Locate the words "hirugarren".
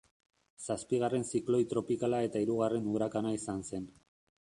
2.45-2.91